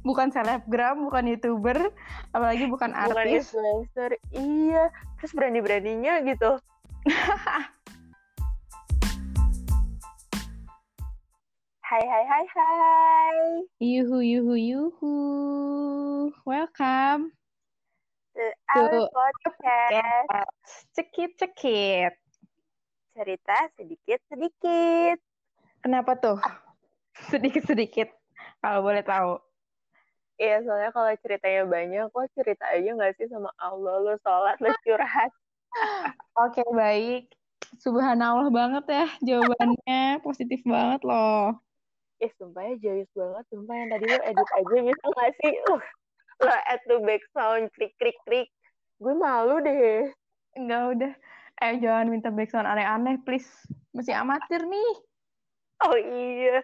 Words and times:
bukan 0.00 0.32
selebgram, 0.32 1.04
bukan 1.04 1.28
youtuber, 1.28 1.92
apalagi 2.32 2.64
bukan 2.66 2.90
bukan 2.90 3.04
artis. 3.12 3.52
influencer 3.52 4.10
iya 4.32 4.88
terus 5.18 5.32
berani 5.32 5.60
beraninya 5.60 6.24
gitu 6.24 6.56
Hai 11.82 12.06
hai 12.06 12.22
hai 12.22 12.44
hai 12.46 13.38
Yuhu 13.82 14.22
yuhu 14.22 14.54
yuhu. 14.54 15.14
Welcome. 16.46 17.34
to 18.30 18.46
our 18.70 18.86
To- 18.94 19.10
podcast 19.10 20.54
Cekit 20.94 21.34
cekit. 21.34 22.14
cerita 23.10 23.56
sedikit 23.74 24.22
sedikit 24.30 25.18
Kenapa 25.82 26.14
tuh? 26.14 26.38
Sedikit 27.32 27.66
sedikit. 27.66 28.06
Kalau 28.62 28.80
boleh 28.80 29.02
tahu. 29.02 29.42
Iya 30.40 30.64
soalnya 30.64 30.90
kalau 30.96 31.12
ceritanya 31.20 31.62
banyak 31.68 32.04
kok 32.08 32.32
cerita 32.32 32.64
aja 32.72 32.88
nggak 32.96 33.12
sih 33.20 33.28
sama 33.28 33.52
Allah 33.60 34.00
lo 34.00 34.16
sholat 34.24 34.56
lo 34.64 34.72
curhat 34.88 35.28
Oke 36.40 36.64
baik. 36.72 37.30
Subhanallah 37.78 38.48
banget 38.48 38.84
ya 38.88 39.06
jawabannya 39.22 40.18
positif 40.24 40.64
banget 40.66 41.04
loh. 41.04 41.54
Eh 42.18 42.32
sumpah 42.40 42.72
ya 42.72 42.74
jayus 42.80 43.10
banget 43.12 43.44
sumpah 43.52 43.74
yang 43.76 43.88
tadi 43.92 44.04
lo 44.08 44.20
edit 44.24 44.48
aja 44.56 44.76
bisa 44.80 45.06
nggak 45.12 45.30
sih 45.44 45.54
lo 45.68 45.76
lo 46.40 46.54
add 46.72 46.80
to 46.88 46.96
background 47.04 47.68
krik 47.76 47.92
krik 48.00 48.18
krik 48.24 48.48
gue 48.96 49.14
malu 49.16 49.60
deh 49.60 50.08
Enggak 50.56 50.82
udah. 50.96 51.12
Eh 51.60 51.74
jangan 51.84 52.08
minta 52.08 52.32
background 52.32 52.66
aneh-aneh 52.66 53.20
please. 53.22 53.48
Masih 53.92 54.16
amatir 54.16 54.64
nih. 54.64 54.92
Oh 55.80 55.96
iya, 55.96 56.60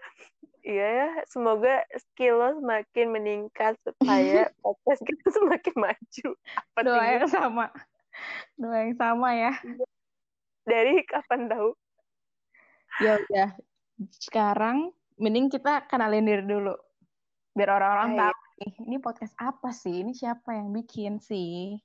iya 0.66 0.86
ya. 0.90 1.09
Semoga 1.30 1.86
skill 1.95 2.42
lo 2.42 2.48
semakin 2.59 3.06
meningkat 3.14 3.78
supaya 3.86 4.50
podcast 4.66 5.00
kita 5.06 5.26
semakin 5.38 5.74
maju. 5.78 6.28
Apa 6.74 6.80
Doa 6.82 6.98
sih? 6.98 7.10
yang 7.14 7.28
sama. 7.30 7.66
Doa 8.59 8.76
yang 8.82 8.94
sama 8.98 9.28
ya. 9.32 9.52
Dari 10.66 11.06
kapan 11.06 11.46
tahu? 11.46 11.70
Ya 12.98 13.22
udah. 13.22 13.48
Sekarang 14.10 14.90
mending 15.16 15.48
kita 15.48 15.87
kenalin 15.87 16.26
diri 16.26 16.44
dulu. 16.44 16.74
Biar 17.56 17.72
orang-orang 17.72 18.20
tahu 18.20 18.37
nih, 18.60 18.72
ini 18.84 18.96
podcast 19.00 19.32
apa 19.40 19.72
sih? 19.72 20.04
Ini 20.04 20.12
siapa 20.12 20.52
yang 20.52 20.74
bikin 20.74 21.22
sih? 21.22 21.80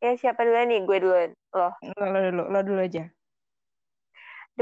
Ya 0.00 0.16
siapa 0.16 0.42
duluan 0.46 0.70
nih? 0.70 0.80
Gue 0.88 0.98
duluan. 1.02 1.30
Loh, 1.52 1.72
Lo, 2.00 2.04
lo 2.08 2.18
dulu, 2.30 2.42
lo 2.48 2.60
dulu 2.64 2.80
aja. 2.80 3.04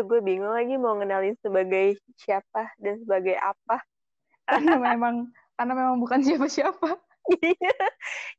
Aduh, 0.00 0.16
gue 0.16 0.24
bingung 0.24 0.56
lagi 0.56 0.80
mau 0.80 0.96
ngenalin 0.96 1.36
sebagai 1.44 2.00
siapa 2.16 2.72
dan 2.80 3.04
sebagai 3.04 3.36
apa. 3.36 3.84
Karena 4.48 4.80
memang 4.80 5.28
karena 5.60 5.72
memang 5.76 6.00
bukan 6.00 6.24
siapa-siapa. 6.24 6.96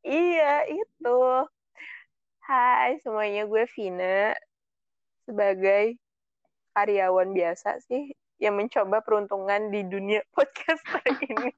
Iya, 0.02 0.66
itu. 0.74 1.22
Hai 2.42 2.98
semuanya, 3.06 3.46
gue 3.46 3.62
Vina 3.78 4.34
sebagai 5.30 6.02
karyawan 6.74 7.30
biasa 7.30 7.78
sih 7.86 8.10
yang 8.42 8.58
mencoba 8.58 9.06
peruntungan 9.06 9.70
di 9.70 9.86
dunia 9.86 10.26
podcast 10.34 10.82
ini. 11.14 11.54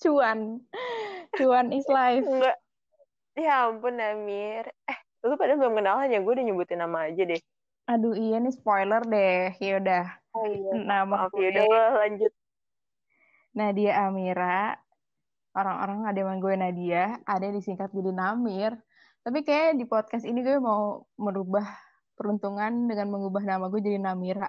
Cuan. 0.00 0.64
Cuan 1.36 1.68
is 1.76 1.84
life. 1.84 2.24
Enggak. 2.24 2.56
Ya 3.36 3.68
ampun, 3.68 4.00
Namir. 4.00 4.72
Eh, 4.88 4.98
lu 5.20 5.36
pada 5.36 5.52
belum 5.52 5.76
kenalan 5.76 6.16
ya? 6.16 6.24
Gue 6.24 6.32
udah 6.32 6.46
nyebutin 6.48 6.80
nama 6.80 7.12
aja 7.12 7.28
deh. 7.28 7.44
Aduh 7.88 8.12
iya 8.12 8.36
nih 8.36 8.52
spoiler 8.52 9.00
deh. 9.08 9.56
Ya 9.56 9.80
udah. 9.80 10.04
Oh 10.36 10.44
iya. 10.44 10.72
Nama 10.88 11.08
Maaf 11.08 11.32
gue 11.32 11.48
ya 11.48 11.64
udah 11.64 12.04
lanjut. 12.04 12.32
Nadia 13.56 13.92
Amira. 14.04 14.76
Orang-orang 15.56 16.06
ada 16.06 16.18
yang 16.22 16.38
gue 16.38 16.54
Nadia, 16.54 17.18
ada 17.26 17.42
yang 17.42 17.56
disingkat 17.56 17.90
jadi 17.90 18.12
Namir. 18.14 18.78
Tapi 19.26 19.42
kayak 19.42 19.80
di 19.80 19.88
podcast 19.88 20.22
ini 20.28 20.44
gue 20.44 20.60
mau 20.60 21.08
merubah 21.18 21.66
peruntungan 22.14 22.86
dengan 22.86 23.10
mengubah 23.10 23.42
nama 23.42 23.66
gue 23.66 23.80
jadi 23.82 23.98
Namira. 23.98 24.46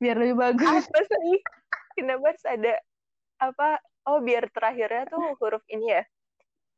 Biar 0.00 0.16
lebih 0.16 0.40
bagus. 0.40 0.88
Apa 0.90 1.00
sih? 1.06 1.38
Kenapa 1.94 2.32
harus 2.32 2.44
ada 2.48 2.74
apa? 3.38 3.68
Oh, 4.08 4.18
biar 4.24 4.48
terakhirnya 4.50 5.06
tuh 5.12 5.36
huruf 5.38 5.62
ini 5.68 6.00
ya? 6.00 6.02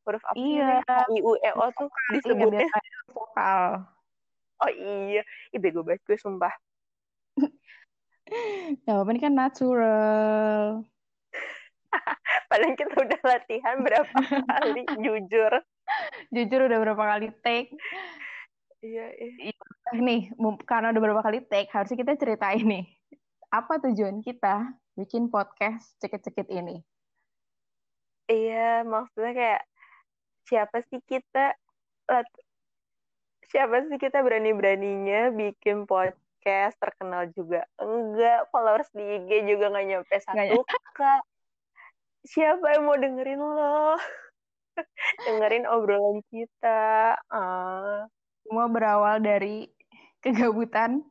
Huruf 0.04 0.20
apa? 0.26 0.34
Iya. 0.36 0.82
I, 1.08 1.22
U, 1.22 1.38
E, 1.38 1.50
O 1.54 1.70
tuh 1.72 1.88
Iya, 1.88 2.18
disebutnya. 2.18 2.66
ada 2.66 2.98
vokal. 3.14 3.66
Oh 4.62 4.70
iya. 4.70 5.22
Ih, 5.50 5.58
bego 5.58 5.82
banget 5.82 6.02
gue 6.06 6.18
sumpah. 6.18 6.54
Ini 8.86 9.18
kan 9.20 9.34
natural. 9.34 10.86
Padahal 12.48 12.74
kita 12.78 12.94
udah 12.94 13.20
latihan 13.26 13.76
berapa 13.82 14.18
kali, 14.46 14.82
jujur. 15.04 15.52
Jujur 16.32 16.60
udah 16.70 16.78
berapa 16.78 17.02
kali 17.02 17.28
take. 17.42 17.74
Iya, 18.82 19.06
iya. 19.18 19.52
Eh, 19.92 20.00
Nih, 20.00 20.30
karena 20.64 20.94
udah 20.94 21.02
berapa 21.02 21.22
kali 21.22 21.44
take, 21.50 21.70
harusnya 21.70 21.98
kita 22.00 22.16
ceritain 22.16 22.64
nih. 22.64 22.84
Apa 23.52 23.82
tujuan 23.84 24.24
kita 24.24 24.72
bikin 24.96 25.28
podcast 25.28 25.98
cekit-cekit 26.00 26.48
ini? 26.48 26.80
Iya, 28.30 28.86
maksudnya 28.88 29.32
kayak 29.36 29.62
siapa 30.48 30.80
sih 30.88 31.00
kita 31.04 31.52
lat- 32.08 32.41
siapa 33.52 33.84
sih 33.84 34.00
kita 34.00 34.24
berani-beraninya 34.24 35.28
bikin 35.36 35.84
podcast 35.84 36.72
terkenal 36.80 37.28
juga? 37.36 37.68
Enggak 37.76 38.48
followers 38.48 38.88
di 38.96 39.04
IG 39.20 39.44
juga 39.44 39.68
nggak 39.68 39.86
nyampe 39.92 40.16
satu 40.24 40.64
k 40.96 41.00
siapa 42.24 42.64
yang 42.72 42.88
mau 42.88 42.96
dengerin 42.96 43.44
lo? 43.44 44.00
Dengerin 45.28 45.68
obrolan 45.68 46.24
kita. 46.32 47.20
Ah. 47.28 48.08
Semua 48.48 48.66
berawal 48.72 49.20
dari 49.20 49.68
kegabutan 50.24 51.04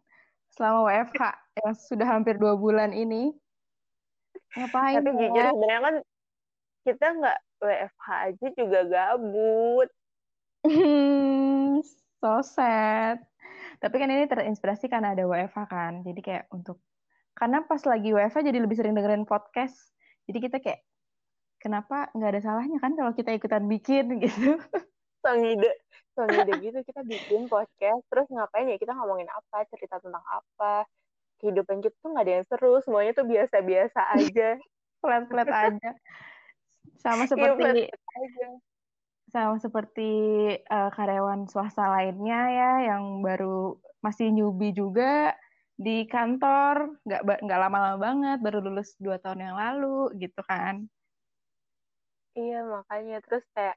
selama 0.57 0.89
WFH 0.89 1.23
yang 1.61 1.73
sudah 1.77 2.07
hampir 2.09 2.41
dua 2.41 2.57
bulan 2.57 2.89
ini. 2.89 3.29
Ngapain 4.57 4.99
tapi 4.99 5.13
jujur 5.15 5.45
sebenarnya 5.45 5.79
kan 5.79 5.95
kita 6.81 7.05
nggak 7.21 7.39
WFH 7.61 8.07
aja 8.09 8.47
juga 8.57 8.79
gabut 8.89 9.89
so 12.21 12.45
sad. 12.45 13.17
Tapi 13.81 13.95
kan 13.97 14.13
ini 14.13 14.29
terinspirasi 14.29 14.85
karena 14.87 15.17
ada 15.17 15.25
WFH 15.25 15.57
kan. 15.65 15.93
Jadi 16.05 16.21
kayak 16.21 16.45
untuk 16.53 16.77
karena 17.33 17.65
pas 17.65 17.81
lagi 17.89 18.13
WFH 18.13 18.45
jadi 18.45 18.59
lebih 18.61 18.77
sering 18.77 18.93
dengerin 18.93 19.25
podcast. 19.25 19.73
Jadi 20.29 20.37
kita 20.37 20.61
kayak 20.61 20.85
kenapa 21.57 22.13
nggak 22.13 22.29
ada 22.37 22.41
salahnya 22.45 22.77
kan 22.77 22.93
kalau 22.93 23.11
kita 23.17 23.33
ikutan 23.33 23.65
bikin 23.65 24.05
gitu. 24.23 24.61
Sang 25.21 25.41
ide, 25.41 25.69
sang 26.13 26.29
ide 26.29 26.53
gitu 26.61 26.81
kita 26.85 27.01
bikin 27.05 27.49
podcast, 27.49 28.01
terus 28.09 28.29
ngapain 28.29 28.69
ya 28.69 28.77
kita 28.77 28.93
ngomongin 28.97 29.29
apa, 29.29 29.69
cerita 29.69 30.01
tentang 30.01 30.25
apa, 30.25 30.89
kehidupan 31.41 31.81
kita 31.85 31.93
tuh 32.01 32.09
nggak 32.13 32.25
ada 32.25 32.33
yang 32.41 32.45
seru, 32.49 32.73
semuanya 32.81 33.13
tuh 33.13 33.25
biasa-biasa 33.29 34.01
aja. 34.17 34.57
Flat-flat 35.01 35.49
aja. 35.49 35.91
Sama 36.97 37.25
Iya, 37.25 37.33
seperti 37.33 37.89
flat 37.89 38.05
aja. 38.17 38.47
Sama 39.31 39.57
seperti 39.57 40.11
eh, 40.59 40.89
karyawan 40.93 41.47
swasta 41.47 41.87
lainnya 41.87 42.41
ya 42.51 42.71
yang 42.93 43.23
baru 43.23 43.79
masih 44.03 44.29
newbie 44.29 44.75
juga 44.75 45.33
di 45.81 46.05
kantor 46.05 46.99
nggak 47.07 47.41
nggak 47.41 47.59
lama-lama 47.59 47.97
banget 47.97 48.37
baru 48.43 48.61
lulus 48.61 48.93
dua 49.01 49.17
tahun 49.17 49.49
yang 49.49 49.55
lalu 49.57 50.13
gitu 50.21 50.43
kan 50.45 50.85
Iya, 52.31 52.63
makanya 52.63 53.19
terus 53.27 53.43
kayak 53.51 53.75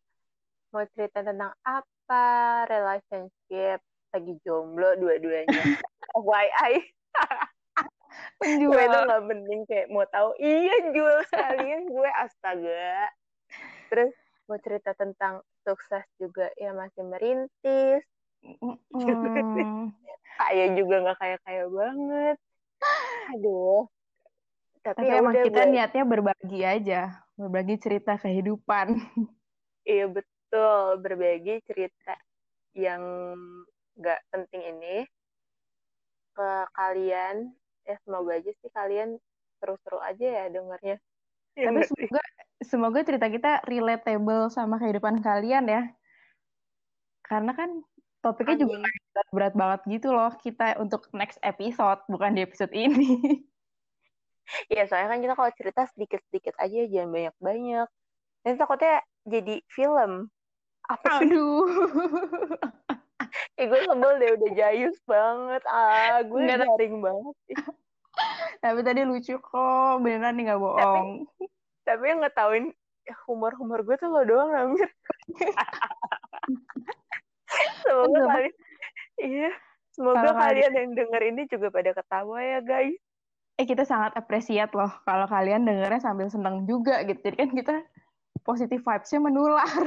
mau 0.71 0.87
cerita 0.95 1.27
tentang 1.27 1.51
apa, 1.67 2.27
relationship, 2.71 3.83
lagi 4.15 4.35
jomblo 4.47 4.95
dua-duanya. 4.95 5.51
FYI, 6.23 6.73
gue 8.63 8.71
tuh 8.71 8.71
penjual 8.71 9.03
nggak 9.11 9.25
penting 9.27 9.61
kayak 9.67 9.87
mau 9.91 10.07
tahu. 10.07 10.31
Iya, 10.39 10.75
jual 10.95 11.19
sekalian 11.27 11.83
gue 11.91 12.11
astaga. 12.15 13.11
Terus 13.91 14.15
mau 14.45 14.59
cerita 14.61 14.93
tentang 14.93 15.41
sukses 15.65 16.05
juga 16.21 16.51
ya 16.61 16.77
masih 16.77 17.05
merintis. 17.05 18.03
Mm, 18.45 19.91
Kaya 20.37 20.67
juga 20.79 20.95
nggak 21.01 21.19
kaya-kaya 21.19 21.65
banget. 21.69 22.37
Aduh. 23.37 23.89
Tapi, 24.85 25.01
tapi 25.01 25.09
ya 25.09 25.17
emang 25.17 25.35
kita 25.41 25.63
gue, 25.65 25.73
niatnya 25.73 26.05
berbagi 26.05 26.61
aja 26.61 27.01
berbagi 27.41 27.81
cerita 27.81 28.21
kehidupan 28.21 28.93
iya 29.89 30.05
betul 30.13 31.01
berbagi 31.01 31.65
cerita 31.65 32.21
yang 32.77 33.01
nggak 33.97 34.21
penting 34.29 34.61
ini 34.77 35.09
ke 36.35 36.51
kalian. 36.75 37.55
Ya 37.87 37.97
semoga 38.03 38.37
aja 38.37 38.51
sih 38.59 38.71
kalian 38.75 39.17
seru-seru 39.63 40.03
aja 40.03 40.27
ya 40.27 40.45
dengarnya. 40.51 40.97
Ya 41.55 41.71
tapi 41.71 41.87
semoga 41.87 42.21
semoga 42.65 43.05
cerita 43.05 43.29
kita 43.29 43.63
relatable 43.69 44.49
sama 44.51 44.81
kehidupan 44.81 45.21
kalian 45.21 45.65
ya 45.69 45.83
karena 47.25 47.53
kan 47.57 47.71
topiknya 48.25 48.65
juga 48.65 48.81
Amin. 48.81 48.83
nggak 48.85 48.95
berat-berat 49.33 49.55
banget 49.55 49.81
gitu 50.01 50.09
loh 50.13 50.33
kita 50.41 50.81
untuk 50.81 51.09
next 51.13 51.37
episode 51.45 52.01
bukan 52.09 52.37
di 52.37 52.41
episode 52.45 52.73
ini 52.73 53.17
Iya, 54.69 54.85
soalnya 54.89 55.09
kan 55.09 55.21
kita 55.25 55.35
kalau 55.41 55.53
cerita 55.57 55.83
sedikit-sedikit 55.97 56.55
aja, 56.61 56.85
jangan 56.85 57.11
banyak-banyak. 57.17 57.89
Nanti 58.45 58.57
takutnya 58.61 59.01
jadi 59.25 59.65
film. 59.73 60.29
Apa 60.85 61.25
sih? 61.25 61.33
Aduh. 61.33 61.65
Eh, 63.59 63.67
gue 63.67 63.81
sebel 63.83 64.13
deh, 64.23 64.31
udah 64.35 64.51
jayus 64.55 64.95
banget. 65.11 65.63
Ah, 65.67 66.23
gue 66.23 66.39
Nggak, 66.39 66.71
garing 66.71 67.03
banget. 67.03 67.35
tapi 68.63 68.81
tadi 68.87 69.03
lucu 69.03 69.35
kok, 69.43 69.95
beneran 70.03 70.39
nih 70.39 70.45
nggak 70.51 70.61
bohong. 70.63 71.27
Tapi 71.27 71.47
yang 71.87 72.19
ngetahuin 72.25 72.73
humor-humor 73.29 73.85
gue 73.85 73.97
tuh 74.01 74.09
lo 74.09 74.25
doang, 74.25 74.51
Namir. 74.53 74.89
Semoga 77.85 78.21
kalian, 78.35 78.55
iya, 79.21 79.53
semoga 79.95 80.27
Kalau 80.27 80.35
kalian 80.35 80.73
yang 80.75 80.91
denger 80.97 81.23
ini 81.23 81.43
juga 81.47 81.71
pada 81.71 81.95
ketawa 81.95 82.43
ya, 82.43 82.59
guys. 82.65 82.99
Eh 83.55 83.67
kita 83.69 83.87
sangat 83.87 84.19
appreciate 84.19 84.75
loh 84.75 84.91
kalau 85.07 85.31
kalian 85.31 85.63
dengernya 85.63 86.03
sambil 86.03 86.27
seneng 86.27 86.67
juga 86.67 87.07
gitu. 87.07 87.23
Jadi 87.23 87.37
kan 87.39 87.51
kita 87.55 87.75
positive 88.43 88.83
vibes-nya 88.83 89.21
menular. 89.23 89.85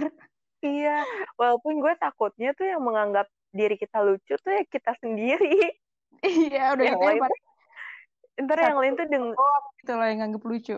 Iya, 0.64 1.04
walaupun 1.36 1.84
gue 1.84 1.94
takutnya 2.00 2.56
tuh 2.56 2.66
yang 2.66 2.82
menganggap 2.82 3.28
diri 3.52 3.76
kita 3.76 4.00
lucu 4.00 4.40
tuh 4.40 4.52
ya 4.56 4.64
kita 4.64 4.96
sendiri. 5.04 5.76
Iya, 6.24 6.74
udah 6.74 6.84
Yang 6.88 6.98
gitu 6.98 7.04
lain 7.04 7.14
yang 7.14 7.26
pada 7.28 7.38
Ntar 8.38 8.58
yang 8.62 8.78
lain 8.78 8.94
tuh 8.94 9.08
deng 9.10 9.26
gitu 9.82 9.92
loh 9.98 10.06
yang 10.06 10.20
nganggep 10.22 10.44
lucu. 10.46 10.78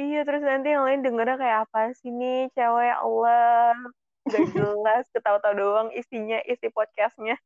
Iya 0.00 0.24
terus 0.24 0.40
nanti 0.40 0.72
yang 0.72 0.88
lain 0.88 1.04
dengernya 1.04 1.36
kayak 1.36 1.58
apa 1.68 1.92
sih 2.00 2.08
nih 2.08 2.48
cewek 2.56 2.88
ya 2.88 2.96
Allah 3.04 3.76
gak 4.24 4.46
jelas 4.56 5.04
ketawa-tawa 5.12 5.54
doang 5.54 5.88
isinya 5.92 6.40
isi 6.48 6.72
podcastnya 6.72 7.36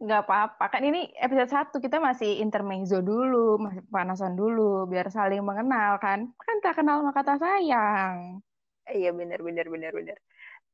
Nggak 0.00 0.22
apa-apa. 0.24 0.64
Kan 0.72 0.80
ini 0.88 1.12
episode 1.20 1.76
1 1.76 1.76
kita 1.76 2.00
masih 2.00 2.40
intermezzo 2.40 3.04
dulu, 3.04 3.60
masih 3.60 3.84
pemanasan 3.84 4.32
dulu, 4.32 4.88
biar 4.88 5.12
saling 5.12 5.44
mengenal 5.44 6.00
kan. 6.00 6.24
Kan 6.40 6.56
tak 6.64 6.80
kenal 6.80 7.04
maka 7.04 7.20
tak 7.20 7.36
sayang. 7.36 8.40
Iya 8.88 9.12
bener 9.12 9.44
bener 9.44 9.68
bener 9.68 9.92
bener 9.92 10.16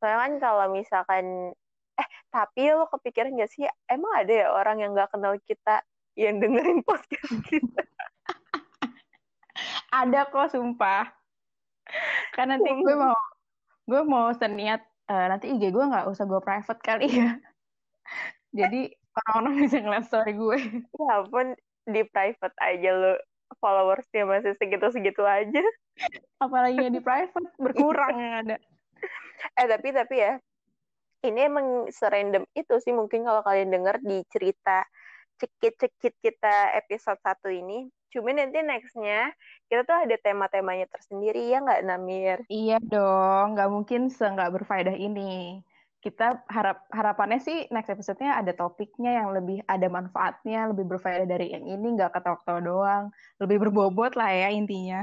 soalnya 0.00 0.18
kan 0.20 0.32
kalau 0.40 0.66
misalkan 0.72 1.24
eh 1.96 2.08
tapi 2.28 2.68
lo 2.68 2.84
kepikiran 2.92 3.32
gak 3.40 3.48
sih 3.48 3.64
emang 3.88 4.12
ada 4.12 4.32
ya 4.32 4.46
orang 4.52 4.76
yang 4.84 4.90
gak 4.92 5.08
kenal 5.08 5.32
kita 5.48 5.80
yang 6.16 6.36
dengerin 6.36 6.84
podcast 6.88 7.32
kita 7.48 7.82
Ada 9.96 10.28
kok 10.28 10.52
sumpah. 10.52 11.08
Kan 12.36 12.52
nanti 12.52 12.68
gue 12.68 12.94
mau 12.96 13.16
gue 13.86 14.02
mau 14.02 14.28
seniat 14.34 14.82
eh, 15.08 15.26
nanti 15.30 15.54
IG 15.54 15.70
gue 15.72 15.84
nggak 15.86 16.10
usah 16.10 16.28
gue 16.28 16.40
private 16.42 16.80
kali 16.84 17.08
ya. 17.08 17.30
Jadi 18.52 18.92
orang-orang 19.16 19.54
bisa 19.64 19.76
ngeliat 19.80 20.04
story 20.04 20.32
gue. 20.36 20.58
ya 21.00 21.24
pun 21.32 21.56
di 21.86 22.02
private 22.04 22.56
aja 22.60 22.90
lo 22.92 23.14
followersnya 23.62 24.26
masih 24.26 24.58
segitu-segitu 24.58 25.22
aja 25.22 25.62
Apalagi 26.42 26.82
yang 26.82 26.92
di 26.92 27.00
private 27.00 27.48
berkurang 27.56 28.14
yang 28.18 28.34
ada. 28.44 28.56
eh 29.60 29.66
tapi 29.68 29.88
tapi 29.92 30.14
ya 30.20 30.32
ini 31.24 31.40
emang 31.48 31.88
serandom 31.88 32.44
itu 32.52 32.74
sih 32.80 32.92
mungkin 32.92 33.24
kalau 33.24 33.40
kalian 33.40 33.72
dengar 33.72 33.96
di 34.04 34.20
cerita 34.28 34.84
cekit-cekit 35.40 36.14
kita 36.24 36.54
episode 36.80 37.20
satu 37.20 37.48
ini 37.48 37.88
cuma 38.12 38.32
nanti 38.32 38.58
nextnya 38.62 39.28
kita 39.68 39.82
tuh 39.84 39.96
ada 40.04 40.16
tema-temanya 40.18 40.86
tersendiri 40.88 41.52
ya 41.52 41.60
nggak 41.60 41.82
Namir 41.84 42.38
Iya 42.48 42.78
dong, 42.92 43.58
nggak 43.58 43.70
mungkin 43.74 44.00
se-nggak 44.06 44.50
berfaedah 44.54 44.94
ini. 44.94 45.58
Kita 46.04 46.24
harap 46.46 46.86
harapannya 46.94 47.38
sih 47.42 47.66
next 47.74 47.90
episode-nya 47.90 48.38
ada 48.38 48.52
topiknya 48.54 49.10
yang 49.18 49.28
lebih 49.34 49.58
ada 49.66 49.86
manfaatnya, 49.90 50.70
lebih 50.70 50.86
berfaedah 50.90 51.26
dari 51.26 51.50
yang 51.54 51.66
ini, 51.66 51.86
nggak 51.98 52.14
ketawa-ketawa 52.14 52.60
doang, 52.62 53.04
lebih 53.42 53.56
berbobot 53.66 54.14
lah 54.14 54.30
ya 54.30 54.48
intinya. 54.54 55.02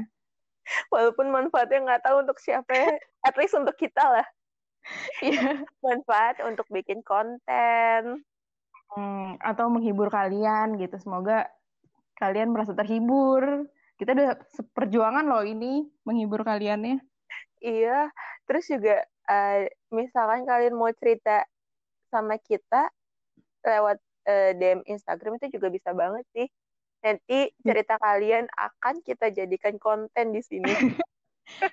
walaupun 0.92 1.28
manfaatnya 1.32 1.80
nggak 1.86 2.04
tahu 2.08 2.16
untuk 2.24 2.38
siapa 2.40 2.72
ya 2.72 2.90
at 3.28 3.36
least 3.40 3.56
untuk 3.56 3.76
kita 3.76 4.04
lah 4.04 4.28
Iya. 5.24 5.64
manfaat 5.84 6.40
untuk 6.44 6.68
bikin 6.72 7.02
konten 7.04 8.24
Hmm, 8.94 9.42
atau 9.42 9.70
menghibur 9.74 10.10
kalian 10.14 10.78
gitu. 10.78 10.96
Semoga 11.02 11.50
kalian 12.18 12.54
merasa 12.54 12.78
terhibur. 12.78 13.66
Kita 13.98 14.14
udah 14.14 14.38
seperjuangan 14.54 15.26
loh 15.26 15.46
ini 15.46 15.86
menghibur 16.06 16.42
kaliannya. 16.46 17.02
iya 17.64 18.12
terus 18.44 18.68
juga 18.68 19.08
eh, 19.32 19.72
misalkan 19.88 20.44
kalian 20.44 20.76
mau 20.76 20.92
cerita 20.92 21.48
sama 22.12 22.36
kita 22.36 22.92
lewat 23.64 24.04
eh, 24.28 24.52
DM 24.60 24.84
Instagram 24.84 25.40
itu 25.40 25.56
juga 25.56 25.72
bisa 25.72 25.96
banget 25.96 26.28
sih 26.36 26.48
nanti 27.00 27.56
cerita 27.64 27.96
kalian 28.04 28.52
akan 28.52 29.00
kita 29.00 29.32
jadikan 29.32 29.80
konten 29.80 30.36
di 30.36 30.44
sini 30.44 30.72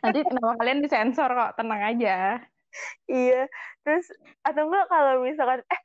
Nanti 0.02 0.19
nama 0.26 0.58
kalian 0.58 0.82
disensor 0.82 1.31
kok, 1.31 1.55
tenang 1.55 1.82
aja. 1.94 2.43
Iya, 3.11 3.50
terus 3.82 4.06
atau 4.46 4.70
enggak 4.70 4.87
kalau 4.87 5.22
misalkan 5.26 5.61
eh 5.67 5.81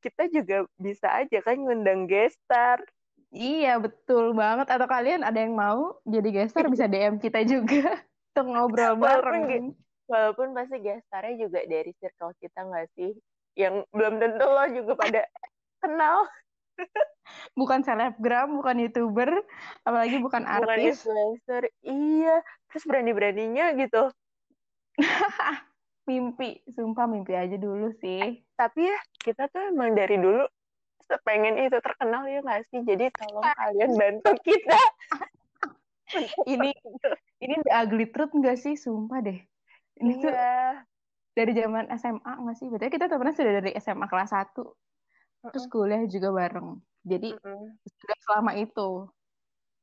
kita 0.00 0.28
juga 0.32 0.66
bisa 0.80 1.08
aja 1.12 1.38
kan 1.44 1.56
ngundang 1.60 2.08
gestar. 2.08 2.80
Iya, 3.30 3.78
betul 3.78 4.34
banget. 4.34 4.66
Atau 4.66 4.90
kalian 4.90 5.22
ada 5.22 5.38
yang 5.38 5.54
mau 5.54 6.00
jadi 6.08 6.28
gestar 6.42 6.66
bisa 6.66 6.88
DM 6.92 7.22
kita 7.22 7.46
juga 7.46 8.00
untuk 8.34 8.46
ngobrol 8.50 8.98
Walaupun 8.98 9.04
bareng. 9.04 9.64
Walaupun 10.10 10.48
pasti 10.58 10.76
gestarnya 10.82 11.34
juga 11.38 11.62
dari 11.70 11.94
circle 12.02 12.34
kita 12.42 12.66
nggak 12.66 12.88
sih? 12.98 13.14
Yang 13.54 13.86
belum 13.94 14.14
tentu 14.18 14.46
lo 14.50 14.64
juga 14.74 14.92
pada 14.98 15.22
kenal, 15.78 16.26
Bukan 17.58 17.84
selebgram, 17.84 18.58
bukan 18.58 18.76
youtuber, 18.82 19.30
apalagi 19.86 20.18
bukan 20.18 20.42
bukan 20.42 20.66
artis. 20.66 21.04
influencer. 21.04 21.62
Iya, 21.84 22.42
terus 22.70 22.84
berani-beraninya 22.86 23.76
gitu. 23.78 24.10
Mimpi, 26.10 26.58
sumpah 26.74 27.06
mimpi 27.06 27.38
aja 27.38 27.54
dulu 27.54 27.94
sih. 28.02 28.42
Tapi 28.58 28.80
ya 28.82 28.98
kita 29.22 29.46
tuh 29.46 29.70
emang 29.70 29.94
dari 29.94 30.18
dulu 30.18 30.42
pengen 31.22 31.54
itu 31.62 31.78
terkenal 31.78 32.26
ya 32.26 32.42
nggak 32.42 32.66
sih? 32.66 32.82
Jadi 32.82 33.14
tolong 33.14 33.46
kalian 33.46 33.90
bantu 33.94 34.34
kita. 34.42 34.78
Ini 36.42 36.74
ini 37.38 37.54
the 37.62 37.70
ugly 37.70 38.10
truth 38.10 38.34
nggak 38.34 38.58
sih? 38.58 38.74
Sumpah 38.74 39.22
deh. 39.22 39.38
Ini 40.02 40.12
tuh 40.18 40.34
Iya. 40.34 40.82
dari 41.38 41.52
zaman 41.54 41.86
SMA 41.94 42.32
nggak 42.34 42.56
sih? 42.58 42.66
Berarti 42.66 42.90
kita 42.90 43.06
temenan 43.06 43.30
sudah 43.30 43.52
dari 43.62 43.70
SMA 43.78 44.10
kelas 44.10 44.34
1. 44.34 44.74
Terus 45.54 45.64
kuliah 45.70 46.02
juga 46.10 46.34
bareng. 46.34 46.82
Jadi 47.06 47.30
Mm-mm. 47.38 47.78
sudah 47.86 48.18
selama 48.26 48.58
itu. 48.58 49.06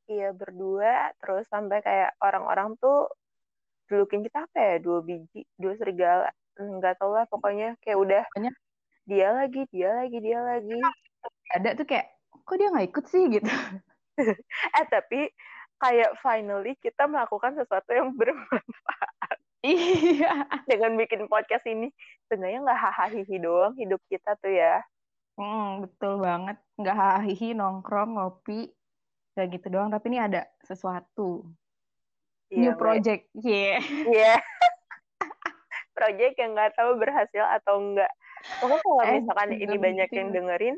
Iya 0.08 0.36
berdua 0.36 1.16
terus 1.16 1.48
sampai 1.48 1.80
kayak 1.80 2.12
orang-orang 2.20 2.76
tuh 2.76 3.08
julukin 3.88 4.20
kita 4.22 4.44
apa 4.44 4.56
ya 4.56 4.74
dua 4.78 5.00
biji 5.00 5.42
dua 5.56 5.72
serigala 5.74 6.28
nggak 6.54 7.00
tau 7.00 7.12
lah 7.12 7.24
pokoknya 7.26 7.74
kayak 7.80 7.98
udah 7.98 8.22
Pokoknya- 8.30 8.56
dia 9.08 9.28
lagi 9.32 9.62
dia 9.72 9.90
lagi 9.96 10.18
dia 10.20 10.38
lagi 10.38 10.78
Ada 11.48 11.80
tuh 11.80 11.86
kayak, 11.88 12.06
kok 12.44 12.56
dia 12.60 12.68
nggak 12.68 12.88
ikut 12.92 13.04
sih 13.08 13.24
gitu. 13.32 13.48
eh 14.76 14.86
tapi 14.92 15.32
kayak 15.80 16.20
finally 16.20 16.76
kita 16.76 17.08
melakukan 17.08 17.56
sesuatu 17.56 17.88
yang 17.88 18.12
bermanfaat 18.12 19.36
Iya. 19.64 20.44
dengan 20.68 20.94
bikin 20.94 21.24
podcast 21.26 21.64
ini 21.64 21.88
sebenarnya 22.28 22.62
nggak 22.62 22.78
hahaha 22.78 23.24
doang 23.40 23.74
hidup 23.74 23.98
kita 24.06 24.36
tuh 24.38 24.52
ya 24.52 24.84
Hmm, 25.38 25.86
betul 25.86 26.18
banget. 26.18 26.58
Nggak 26.74 26.96
hahihi, 26.98 27.54
nongkrong, 27.54 28.18
ngopi. 28.18 28.74
Kayak 29.38 29.48
gitu 29.54 29.66
doang. 29.70 29.94
Tapi 29.94 30.10
ini 30.10 30.18
ada 30.18 30.42
sesuatu. 30.66 31.46
Iya, 32.48 32.60
New 32.64 32.72
project. 32.76 33.28
Yeah. 33.36 33.78
Iya. 33.84 34.34
Project 35.96 36.34
yang 36.38 36.54
nggak 36.54 36.72
tahu 36.74 36.96
berhasil 36.96 37.44
atau 37.60 37.74
enggak. 37.82 38.08
Pokoknya 38.62 38.80
kalau 38.80 39.02
Eh, 39.02 39.12
misalkan 39.18 39.50
ini 39.52 39.76
banyak 39.76 40.08
yang 40.14 40.28
dengerin, 40.30 40.76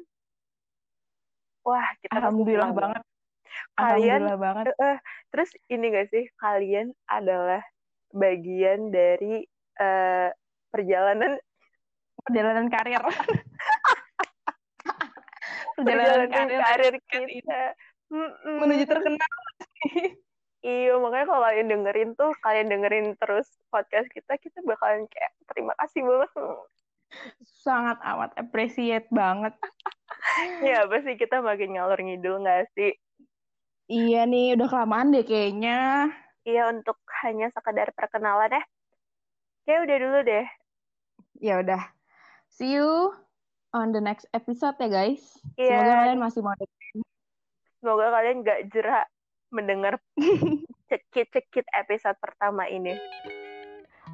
wah 1.61 1.87
kita 2.01 2.17
Alhamdulillah 2.17 2.73
banget. 2.73 3.03
Kalian- 3.77 4.25
Alhamdulillah 4.25 4.39
banget. 4.41 4.65
Eh, 4.73 4.99
terus 5.29 5.51
ini 5.69 5.85
gak 5.93 6.09
sih 6.09 6.25
kalian 6.37 6.91
adalah 7.05 7.61
bagian 8.11 8.89
dari 8.89 9.45
eh, 9.77 10.29
perjalanan 10.69 11.37
Perjalanan 12.21 12.67
karir. 12.69 13.01
Perjalanan 15.81 16.29
perjalanan 16.29 16.29
karir 16.29 16.61
karir 16.61 16.95
kita. 17.29 17.61
Menuju 18.61 18.85
terkenal. 18.85 19.33
Iya, 20.61 21.01
makanya 21.01 21.25
kalau 21.25 21.43
kalian 21.49 21.69
dengerin 21.73 22.11
tuh, 22.21 22.31
kalian 22.45 22.69
dengerin 22.69 23.07
terus 23.17 23.49
podcast 23.73 24.13
kita, 24.13 24.37
kita 24.37 24.61
bakalan 24.61 25.09
kayak 25.09 25.33
terima 25.49 25.73
kasih 25.81 26.05
banget. 26.05 26.29
Sangat 27.65 27.97
amat 28.05 28.37
appreciate 28.37 29.09
banget. 29.09 29.57
Ya 30.61 30.85
apa 30.85 31.01
sih 31.01 31.17
kita 31.17 31.41
makin 31.41 31.79
ngalor 31.79 31.97
ngidul 31.97 32.43
gak 32.45 32.69
sih? 32.77 32.93
Iya 33.89 34.29
nih, 34.29 34.59
udah 34.59 34.69
kelamaan 34.69 35.15
deh 35.15 35.25
kayaknya. 35.25 36.11
Iya 36.45 36.69
untuk 36.69 36.99
hanya 37.25 37.49
sekedar 37.55 37.95
perkenalan 37.97 38.53
ya. 38.53 38.63
Kayak 39.65 39.81
udah 39.87 39.97
dulu 39.97 40.19
deh. 40.27 40.47
Ya 41.41 41.55
udah. 41.63 41.83
See 42.53 42.75
you 42.77 43.17
on 43.73 43.95
the 43.97 44.03
next 44.03 44.29
episode 44.35 44.77
ya 44.77 44.91
guys. 44.93 45.23
Iya. 45.57 45.79
Semoga 45.79 45.95
kalian 46.05 46.21
masih 46.21 46.41
mau 46.45 46.55
dengerin. 46.59 46.99
Semoga 47.81 48.07
kalian 48.13 48.37
gak 48.45 48.61
jerak 48.75 49.07
mendengar 49.51 49.99
cekit-cekit 50.91 51.67
episode 51.75 52.17
pertama 52.19 52.67
ini. 52.67 52.99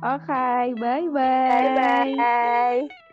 Oke, 0.05 0.29
okay, 0.29 0.77
bye-bye. 0.77 2.13
Bye-bye. 2.13 3.07